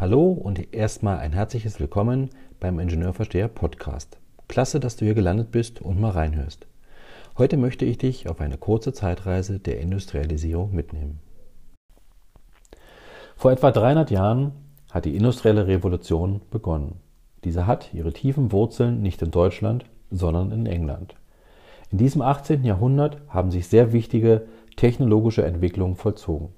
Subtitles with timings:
[0.00, 4.18] Hallo und erstmal ein herzliches Willkommen beim Ingenieurversteher Podcast.
[4.48, 6.66] Klasse, dass du hier gelandet bist und mal reinhörst.
[7.36, 11.20] Heute möchte ich dich auf eine kurze Zeitreise der Industrialisierung mitnehmen.
[13.36, 14.52] Vor etwa 300 Jahren
[14.90, 16.94] hat die industrielle Revolution begonnen.
[17.44, 21.14] Diese hat ihre tiefen Wurzeln nicht in Deutschland, sondern in England.
[21.90, 22.64] In diesem 18.
[22.64, 24.46] Jahrhundert haben sich sehr wichtige
[24.76, 26.54] technologische Entwicklungen vollzogen.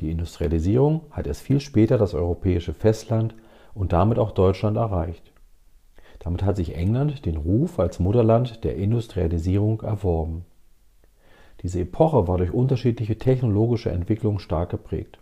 [0.00, 3.34] Die Industrialisierung hat erst viel später das europäische Festland
[3.74, 5.32] und damit auch Deutschland erreicht.
[6.20, 10.44] Damit hat sich England den Ruf als Mutterland der Industrialisierung erworben.
[11.62, 15.18] Diese Epoche war durch unterschiedliche technologische Entwicklungen stark geprägt.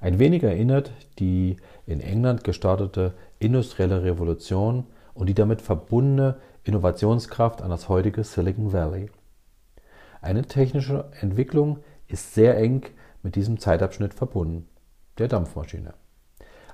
[0.00, 1.56] Ein wenig erinnert die
[1.86, 9.10] in England gestartete industrielle Revolution und die damit verbundene Innovationskraft an das heutige Silicon Valley.
[10.22, 11.78] Eine technische Entwicklung
[12.08, 12.82] ist sehr eng
[13.22, 14.68] mit diesem Zeitabschnitt verbunden,
[15.18, 15.94] der Dampfmaschine.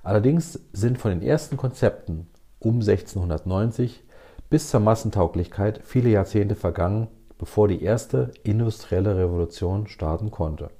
[0.02, 4.04] Allerdings sind von den ersten Konzepten um 1690
[4.48, 10.70] bis zur Massentauglichkeit viele Jahrzehnte vergangen, bevor die erste industrielle Revolution starten konnte.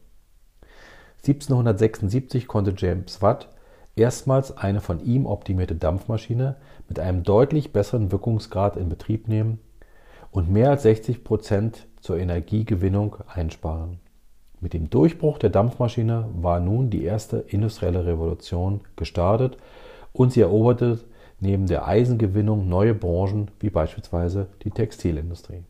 [1.18, 3.48] 1776 konnte James Watt
[3.96, 6.56] erstmals eine von ihm optimierte Dampfmaschine
[6.88, 9.58] mit einem deutlich besseren Wirkungsgrad in Betrieb nehmen
[10.30, 13.98] und mehr als 60 Prozent zur Energiegewinnung einsparen.
[14.66, 19.58] Mit dem Durchbruch der Dampfmaschine war nun die erste industrielle Revolution gestartet
[20.12, 20.98] und sie eroberte
[21.38, 25.62] neben der Eisengewinnung neue Branchen wie beispielsweise die Textilindustrie.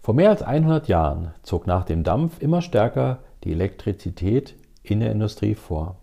[0.00, 5.12] Vor mehr als 100 Jahren zog nach dem Dampf immer stärker die Elektrizität in der
[5.12, 5.96] Industrie vor.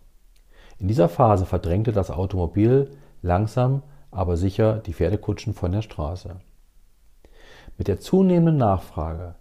[0.78, 2.92] In dieser Phase verdrängte das Automobil
[3.23, 3.81] langsam
[4.12, 6.36] aber sicher die Pferdekutschen von der Straße.
[7.80, 9.34] Mit der zunehmenden Nachfrage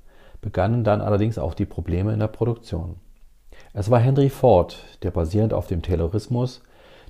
[0.45, 2.97] begannen dann allerdings auch die Probleme in der Produktion.
[3.73, 6.62] Es war Henry Ford, der basierend auf dem Taylorismus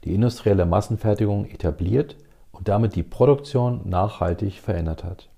[0.04, 2.14] die industrielle Massenfertigung etabliert
[2.52, 5.30] und damit die Produktion nachhaltig verändert hat.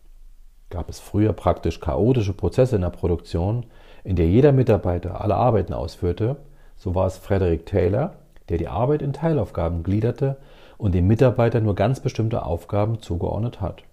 [0.69, 3.65] Gab es früher praktisch chaotische Prozesse in der Produktion,
[4.05, 6.37] in der jeder Mitarbeiter alle Arbeiten ausführte,
[6.77, 8.17] so war es Frederick Taylor,
[8.51, 10.37] der die Arbeit in Teilaufgaben gliederte
[10.77, 13.85] und dem Mitarbeiter nur ganz bestimmte Aufgaben zugeordnet hat.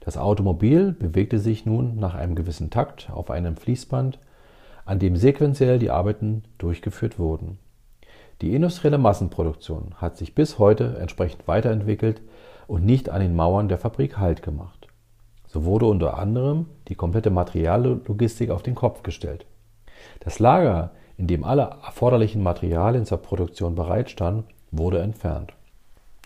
[0.00, 4.18] Das Automobil bewegte sich nun nach einem gewissen Takt auf einem Fließband,
[4.86, 7.58] an dem sequenziell die Arbeiten durchgeführt wurden.
[8.40, 12.22] Die industrielle Massenproduktion hat sich bis heute entsprechend weiterentwickelt
[12.66, 14.88] und nicht an den Mauern der Fabrik Halt gemacht.
[15.46, 19.44] So wurde unter anderem die komplette Materiallogistik auf den Kopf gestellt.
[20.20, 25.52] Das Lager, in dem alle erforderlichen Materialien zur Produktion bereitstanden, wurde entfernt.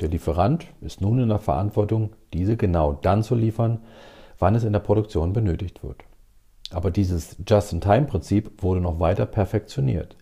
[0.00, 3.80] Der Lieferant ist nun in der Verantwortung, diese genau dann zu liefern,
[4.38, 6.02] wann es in der Produktion benötigt wird.
[6.70, 10.16] Aber dieses Just-in-Time-Prinzip wurde noch weiter perfektioniert.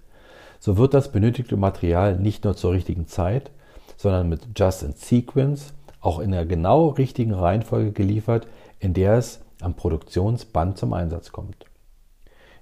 [0.61, 3.51] So wird das benötigte Material nicht nur zur richtigen Zeit,
[3.97, 8.47] sondern mit Just-in-Sequence auch in der genau richtigen Reihenfolge geliefert,
[8.79, 11.65] in der es am Produktionsband zum Einsatz kommt.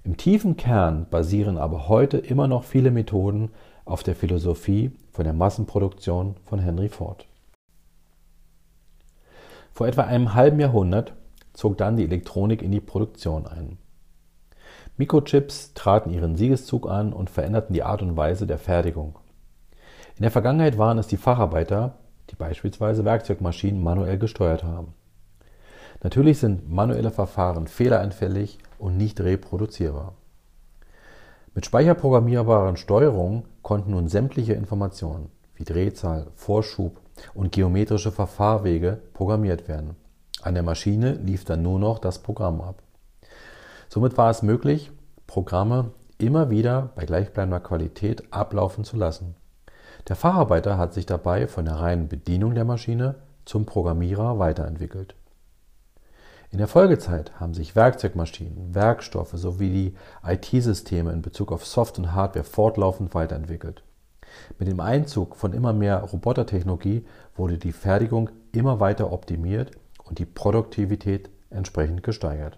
[0.03, 3.51] Im tiefen Kern basieren aber heute immer noch viele Methoden
[3.85, 7.25] auf der Philosophie von der Massenproduktion von Henry Ford.
[9.73, 11.13] Vor etwa einem halben Jahrhundert
[11.53, 13.77] zog dann die Elektronik in die Produktion ein.
[14.97, 19.17] Mikrochips traten ihren Siegeszug an und veränderten die Art und Weise der Fertigung.
[20.15, 21.97] In der Vergangenheit waren es die Facharbeiter,
[22.29, 24.93] die beispielsweise Werkzeugmaschinen manuell gesteuert haben.
[26.03, 30.13] Natürlich sind manuelle Verfahren fehleranfällig und nicht reproduzierbar.
[31.53, 36.99] Mit speicherprogrammierbaren Steuerungen konnten nun sämtliche Informationen wie Drehzahl, Vorschub
[37.33, 39.95] und geometrische Verfahrwege programmiert werden.
[40.41, 42.83] An der Maschine lief dann nur noch das Programm ab.
[43.87, 44.91] Somit war es möglich,
[45.25, 49.35] Programme immer wieder bei gleichbleibender Qualität ablaufen zu lassen.
[50.09, 53.15] Der Facharbeiter hat sich dabei von der reinen Bedienung der Maschine
[53.45, 55.15] zum Programmierer weiterentwickelt.
[56.51, 59.95] In der Folgezeit haben sich Werkzeugmaschinen, Werkstoffe sowie die
[60.25, 63.83] IT-Systeme in Bezug auf Soft- und Hardware fortlaufend weiterentwickelt.
[64.59, 67.05] Mit dem Einzug von immer mehr Robotertechnologie
[67.37, 69.71] wurde die Fertigung immer weiter optimiert
[70.03, 72.57] und die Produktivität entsprechend gesteigert.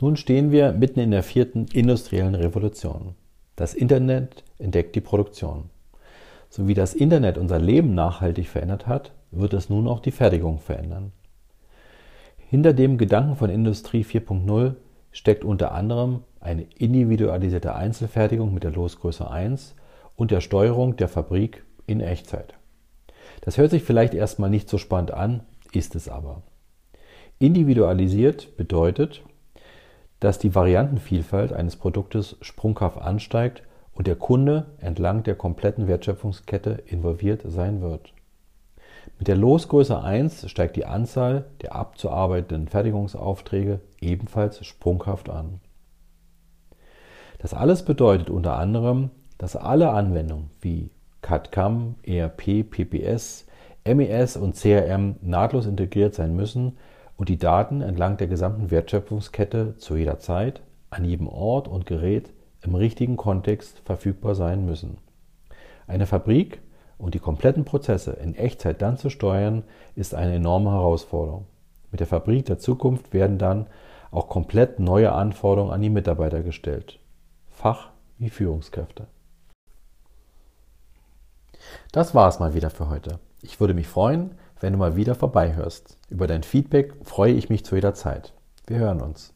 [0.00, 3.14] Nun stehen wir mitten in der vierten industriellen Revolution.
[3.54, 5.70] Das Internet entdeckt die Produktion.
[6.50, 10.58] So wie das Internet unser Leben nachhaltig verändert hat, wird es nun auch die Fertigung
[10.58, 11.12] verändern.
[12.36, 14.74] Hinter dem Gedanken von Industrie 4.0
[15.12, 19.74] steckt unter anderem eine individualisierte Einzelfertigung mit der Losgröße 1
[20.16, 22.54] und der Steuerung der Fabrik in Echtzeit.
[23.42, 25.40] Das hört sich vielleicht erstmal nicht so spannend an,
[25.72, 26.42] ist es aber.
[27.38, 29.22] Individualisiert bedeutet,
[30.20, 37.42] dass die Variantenvielfalt eines Produktes sprunghaft ansteigt und der Kunde entlang der kompletten Wertschöpfungskette involviert
[37.44, 38.12] sein wird.
[39.18, 45.60] Mit der Losgröße 1 steigt die Anzahl der abzuarbeitenden Fertigungsaufträge ebenfalls sprunghaft an.
[47.38, 50.90] Das alles bedeutet unter anderem, dass alle Anwendungen wie
[51.22, 53.46] CAD-CAM, ERP, PPS,
[53.84, 56.76] MES und CRM nahtlos integriert sein müssen
[57.16, 62.32] und die Daten entlang der gesamten Wertschöpfungskette zu jeder Zeit, an jedem Ort und Gerät
[62.62, 64.98] im richtigen Kontext verfügbar sein müssen.
[65.86, 66.60] Eine Fabrik
[66.98, 69.62] und die kompletten Prozesse in Echtzeit dann zu steuern,
[69.94, 71.46] ist eine enorme Herausforderung.
[71.90, 73.66] Mit der Fabrik der Zukunft werden dann
[74.10, 76.98] auch komplett neue Anforderungen an die Mitarbeiter gestellt.
[77.50, 79.06] Fach- wie Führungskräfte.
[81.92, 83.20] Das war es mal wieder für heute.
[83.42, 85.98] Ich würde mich freuen, wenn du mal wieder vorbeihörst.
[86.08, 88.32] Über dein Feedback freue ich mich zu jeder Zeit.
[88.66, 89.32] Wir hören uns.